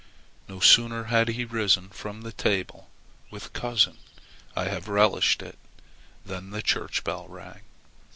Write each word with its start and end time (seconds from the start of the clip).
No 0.47 0.59
sooner 0.59 1.03
had 1.13 1.27
he 1.27 1.45
risen 1.45 1.89
from 1.89 2.21
the 2.23 2.31
table 2.31 2.89
with 3.29 3.53
"Cousin, 3.53 3.99
I 4.55 4.63
have 4.63 4.87
relished 4.87 5.43
it," 5.43 5.59
than 6.25 6.49
the 6.49 6.63
church 6.63 7.03
bell 7.03 7.27
rang. 7.27 7.61